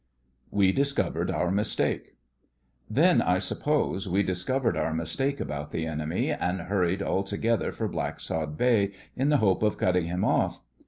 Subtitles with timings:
[0.49, 2.15] WE DISCOVERED OUR MISTAKE
[2.89, 7.87] Then, I suppose, we discovered our mistake about the enemy, and hurried all together for
[7.87, 10.63] Blacksod Bay in the hope of cutting him off.